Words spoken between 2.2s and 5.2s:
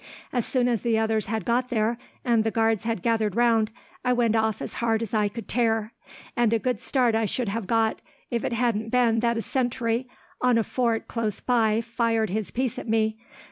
and the guards had gathered round, I went off as hard as